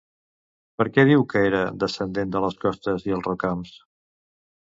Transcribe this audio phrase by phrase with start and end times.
[0.79, 3.77] Per què diu que era descendent de les costes i els rocams?